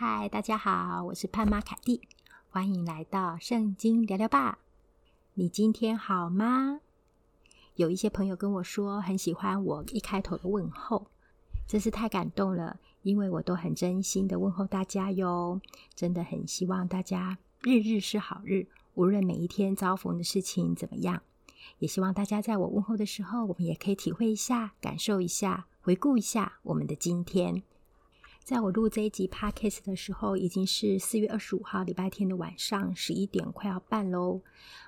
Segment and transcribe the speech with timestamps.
[0.00, 2.00] 嗨，大家好，我是潘妈凯蒂，
[2.50, 4.60] 欢迎来到圣经聊聊吧。
[5.34, 6.78] 你今天好吗？
[7.74, 11.08] 有一些朋友跟我说很喜欢我一开头的问候，
[11.66, 15.60] 真是太感动了，因为我都很真心的问候大家哟。
[15.96, 21.20] 真的很希望大家日日是好日，无论每一天遭逢的事情怎么样，
[21.80, 27.64] 也希望大家在我问候的时候，我们也可以体会一下、感受一下、回顾一下我们的今天。
[28.48, 34.40] 在我录这一集 Podcast 的时候，已经是四月二十五号礼拜天的晚上十一点，快要半喽。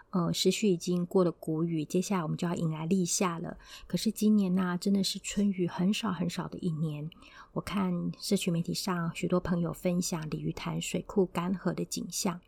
[0.08, 3.58] 呃，时序已经过了谷雨，接下来我们就要迎来立夏了。
[3.86, 7.10] 可是今年呢、真的是春雨很少很少的一年。
[7.52, 12.40] 我看社群媒体上许多朋友分享鲤鱼潭水库干涸的景象，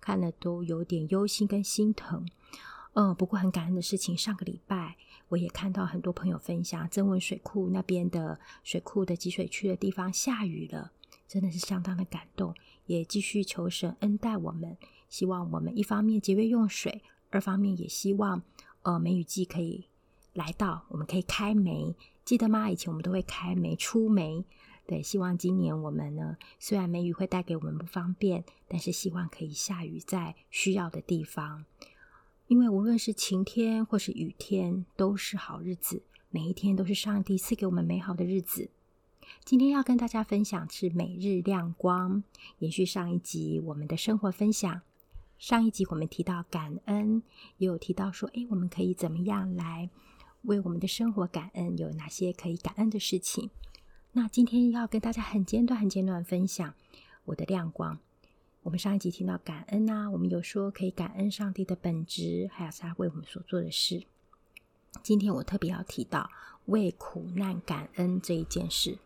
[0.00, 2.24] 看了都有点忧心跟心疼。
[2.94, 4.96] 嗯、不过很感恩的事情，上个礼拜。
[5.28, 10.90] 我也看到很多朋友分享，曾文水库那边的水库的集水区的地方下雨了，
[11.28, 12.52] 真的是相当的感动。
[12.86, 14.76] 也继续求神恩待我们，
[15.08, 18.42] 希望我们一方面节约用水，二方面也希望
[18.82, 19.86] 呃梅雨季可以
[20.32, 21.94] 来到，我们可以开梅，
[22.24, 22.68] 记得吗？
[22.68, 24.44] 以前我们都会开梅出梅，
[24.88, 31.64] 对，希望今年我们呢，虽然梅雨会带给我们不方便，但是希望可以下雨在需要的地方。
[32.50, 36.02] 因为无论是晴天或是雨天，都是好日子。
[36.30, 38.70] 每一天都是上帝赐给我们美好的日子。
[39.44, 42.24] 今天要跟大家分享是每日亮光，
[42.58, 44.82] 延续上一集我们的生活分享。
[45.38, 47.22] 上一集我们提到感恩，
[47.58, 49.88] 也有提到说，诶，我们可以怎么样来
[50.42, 51.78] 为我们的生活感恩？
[51.78, 53.50] 有哪些可以感恩的事情？
[54.10, 56.74] 那今天要跟大家很简短、很简短分享
[57.26, 58.00] 我的亮光。
[58.62, 64.04] 我们上一集听到感恩啊，我们有说可以感恩上帝的本质，还有他为我们所做的事。
[65.02, 66.30] 今天我特别要提到
[66.66, 68.98] 为苦难感恩这一件事。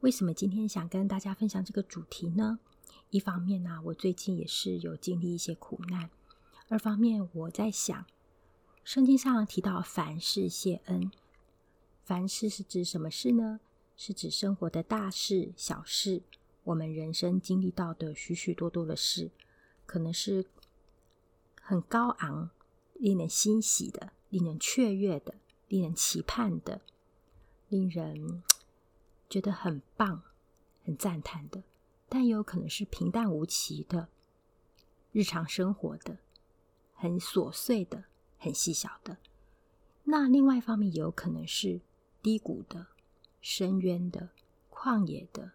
[0.00, 2.58] 为什么今天想跟大家分享这个主题呢？
[3.10, 6.08] 一方面呢，我最近也是有经历一些苦难；
[6.68, 8.04] 二方面，我在想，
[8.82, 11.12] 圣经上提到凡事谢恩，
[12.04, 13.60] 凡事是指什么事呢？
[13.96, 16.22] 是指生活的大事、小事。
[16.70, 19.32] 我们人生经历到的许许多多的事，
[19.86, 20.46] 可能是
[21.60, 22.50] 很高昂、
[22.94, 25.34] 令人欣喜的、令人雀跃的、
[25.66, 26.80] 令人期盼的、
[27.68, 28.44] 令人
[29.28, 30.22] 觉得很棒、
[30.84, 31.64] 很赞叹的，
[32.08, 34.06] 但也有可能是平淡无奇的、
[35.10, 36.18] 日常生活的、
[36.94, 38.04] 很琐碎的、
[38.38, 39.16] 很细小的。
[40.04, 41.80] 那另外一方面，也有可能是
[42.22, 42.86] 低谷的、
[43.40, 44.28] 深渊的、
[44.70, 45.50] 旷野的。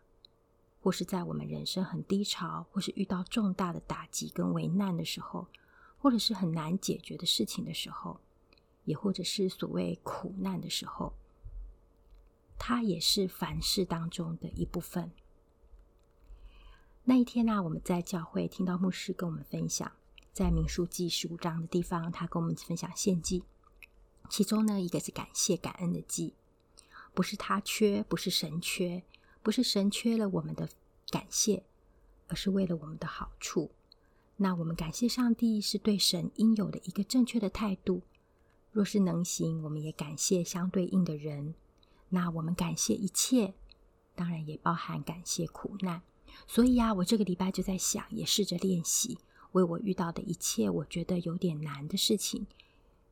[0.86, 5.48] 或是在我们人生很低潮，或是遇到重大的打击跟危难的时候，
[5.98, 8.20] 或者是很难解决的事情的时候，
[8.84, 11.12] 也或者是所谓苦难的时候，
[12.60, 15.12] 它也是凡事当中的一部分。
[17.06, 19.92] 那一天呢、我们在教会听到牧师跟我们分享，
[20.34, 23.44] 在民数记十五章的地方，他跟我们分享献祭，
[24.30, 26.36] 其中呢，一个是感谢感恩的祭，
[27.16, 29.04] 不是他缺，不是神缺。
[29.46, 30.68] 不是神缺了我们的
[31.12, 31.62] 感谢，
[32.28, 33.70] 而是为了我们的好处。
[34.38, 38.02] 那我们感谢上帝是对神应有的一个正确的态度。
[38.72, 41.54] 若是能行，我们也感谢相对应的人。
[42.10, 43.54] 那我们感谢一切，
[44.16, 46.02] 当然也包含感谢苦难。
[46.48, 49.20] 所以啊，我这个礼拜就在想，也试着练习，
[49.52, 52.48] 为我遇到的一切我觉得有点难的事情，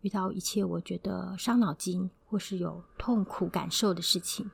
[0.01, 4.49] 遇到一切我觉得伤脑筋或是有痛苦感受的事情。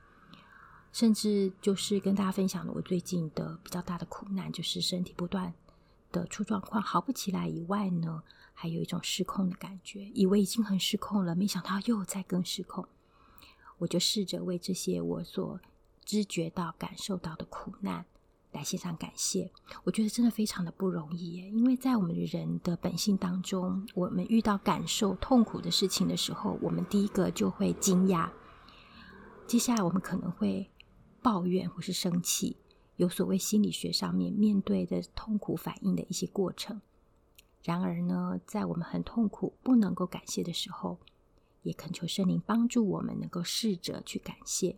[0.92, 5.54] 甚至就是跟大家分享了我最近的比较大的苦难，就是身体不断
[6.10, 12.84] 的出状况，好不起来以外呢，还有一种失控的感觉，以为已经很失控了，没想到又在更失控。
[13.78, 15.60] 我就试着为这些我所
[16.04, 18.04] 知觉到、感受到的苦难
[18.50, 19.50] 来献上感谢。
[19.84, 28.28] 我觉得真的非常的不容易耶，因为在我们人的本性当中，我们遇到感受痛苦的事情的时候，我们第一个就会惊讶，
[29.46, 30.68] 接下来我们可能会。
[31.22, 32.56] 抱怨或是生气，
[32.96, 36.80] 有所谓心理学上面面对的痛苦反应的一些过程。
[37.62, 40.98] 然而呢，在我们很痛苦不能够感谢的时候，
[41.62, 44.76] 也恳求圣灵帮助我们能够试着去感谢。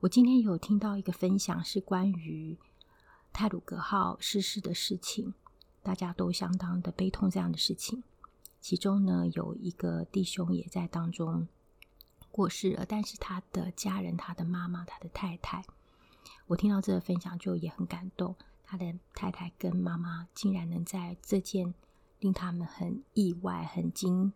[0.00, 2.56] 我今天有听到一个分享，是关于
[3.32, 5.34] 泰鲁格号失事的事情，
[5.82, 8.02] 大家都相当的悲痛这样的事情。
[8.60, 11.46] 其中呢，有一个弟兄也在当中。
[12.32, 15.64] 过世了，但是他的家人、他的妈妈、他的太太，
[16.48, 18.34] 我听到这个分享就也很感动。
[18.64, 21.74] 他的太太跟妈妈竟然能在这件
[22.20, 24.32] 令他们很意外、很惊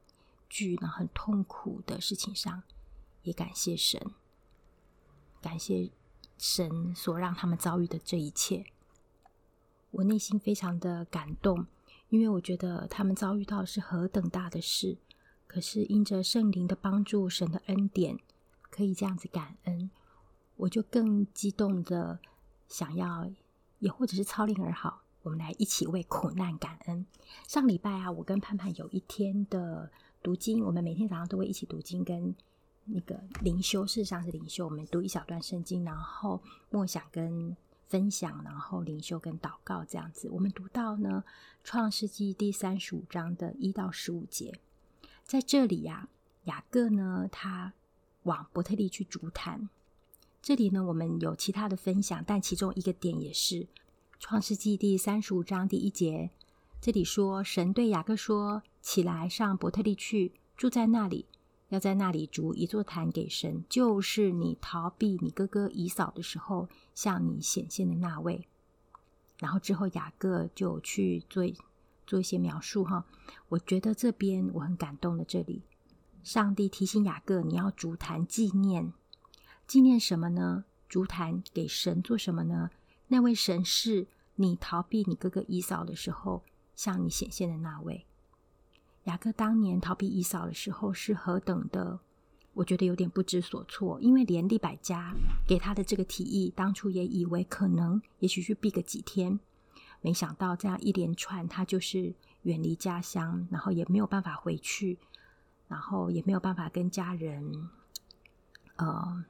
[0.50, 2.62] 惧、然后很痛苦的事情上，
[3.22, 3.98] 也感谢神，
[5.40, 5.90] 感谢
[6.36, 8.66] 神所让他们遭遇的这一切，
[9.90, 11.66] 我内心非常的感动，
[12.10, 14.98] 因为我觉得他们遭遇到是何等大的事，
[15.46, 18.18] 可是因着圣灵的帮助、神的恩典，
[18.70, 19.90] 可以这样子感恩，
[20.56, 22.18] 我就更激动的
[22.68, 23.30] 想要，
[23.78, 27.06] 也或者是操练而好，我们来一起为苦难感恩。
[27.46, 29.90] 上礼拜啊，我跟盼盼有一天的
[30.22, 32.34] 读经，我们每天早上都会一起读经跟。
[32.88, 34.64] 那个灵修，事实上是灵修。
[34.64, 36.40] 我们读一小段圣经，然后
[36.70, 37.56] 默想跟
[37.88, 40.28] 分享，然后灵修跟祷告这样子。
[40.30, 41.24] 我们读到呢，
[41.64, 44.60] 《创世纪》第三十五章的一到十五节，
[45.26, 46.08] 在这里呀、
[46.44, 47.72] 雅各呢，他
[48.22, 49.68] 往伯特利去筑坛。
[50.40, 53.56] 这里呢，我们有其他的分享，但其中一个点也是
[54.20, 56.30] 《创世纪》第三十五章第一节，
[56.80, 61.26] 这里说：“神对雅各说，起来上伯特利去，住在那里。”
[61.70, 68.46] 要在那里筑一座坛给神，就是你逃避你哥哥以扫的时候向你显现的那位。
[69.40, 71.44] 然后之后雅各就去做
[72.06, 73.04] 做一些描述哈，
[73.48, 75.24] 我觉得这边我很感动的。
[75.24, 75.62] 这里
[76.22, 78.92] 上帝提醒雅各，你要筑坛纪念，
[79.66, 80.64] 纪念什么呢？
[80.88, 82.70] 筑坛给神做什么呢？
[83.08, 84.06] 那位神是
[84.36, 86.44] 你逃避你哥哥以扫的时候
[86.74, 88.06] 向你显现的那位。
[89.04, 92.00] 雅各当年逃避以扫的时候是何等的，
[92.54, 95.14] 我觉得有点不知所措，因为连利百加
[95.46, 99.38] 给他的这个提议，当初也以为可能，也许去避个几天，
[100.06, 104.96] 没想到这样一连串，他就是远离家乡，然后也没有办法回去，
[105.66, 107.68] 然后也没有办法跟家人，
[108.76, 109.24] 呃，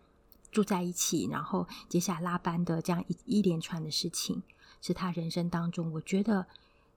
[0.52, 4.42] 住在一起，然后接下来拉班的这样一一连串的事情，
[4.82, 6.46] 是他人生当中，我觉得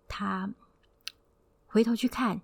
[0.09, 0.49] 他
[1.67, 2.41] 回头去看。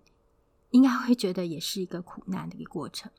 [0.71, 3.09] 应该会觉得也是一个苦难的一个过程，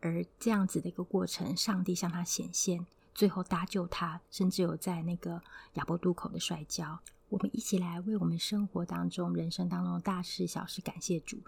[0.00, 5.42] 而这样子的一个过程，上帝向他显现，最后搭救他，甚至有在那个
[5.72, 7.00] 亚伯渡口的摔跤。
[7.30, 11.38] 我们一起来为我们生活当中、人生当中的大事小事感谢主，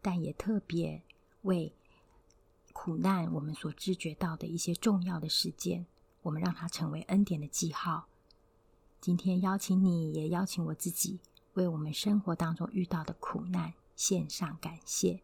[0.00, 1.02] 但也特别
[1.42, 1.74] 为
[2.72, 5.84] 苦难我们所知觉到的一些重要的事件，
[6.22, 8.08] 我们让它成为恩典的记号。
[8.98, 11.20] 今天邀请你也邀请我自己，
[11.52, 13.74] 为我们生活当中遇到的苦难。
[13.94, 15.20] 献上感谢，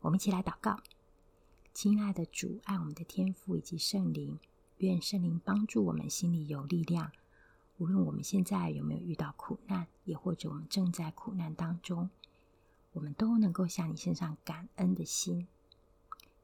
[0.00, 0.80] 我们一起来祷告。
[1.74, 4.38] 亲爱的主，爱我们的天父以及圣灵，
[4.80, 7.12] 愿圣灵帮助我们心里有力量。
[7.76, 12.08] 无论我们现在有没有遇到苦难，也或者我们正在苦难当中，
[12.92, 15.46] 我们都能够向你献上感恩的心。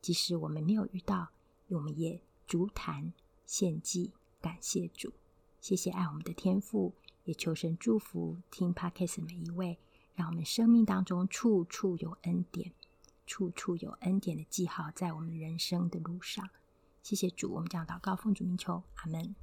[0.02, 1.30] 即使我们没有遇到，
[1.68, 3.12] 我们也足坛
[3.46, 5.12] 献祭，感谢主。
[5.60, 6.94] 谢谢爱我们的天父，
[7.24, 9.78] 也求神祝福听 Podcast 每一位。
[10.14, 12.72] 让我们生命当中处处有恩典，
[13.26, 16.48] 处处有恩典的记号，在我们人生的路上。
[17.06, 19.36] 谢谢主，我们将祷告奉主名求，阿门。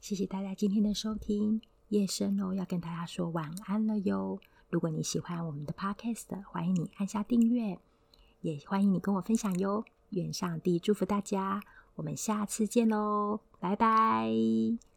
[0.00, 1.60] 谢谢大家今天的收听，
[1.90, 4.40] 夜深了，要跟大家说晚安了哟。
[4.70, 7.78] 如果你喜欢我们的 Podcast，欢迎你按下订阅，
[8.40, 9.84] 也欢迎你跟我分享哟。
[10.08, 11.62] 愿上帝祝福大家，
[11.96, 14.95] 我们下次见喽，拜拜。